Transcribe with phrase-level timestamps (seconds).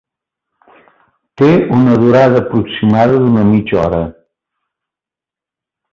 [1.41, 4.03] Té una durada aproximada d’una mitja hora.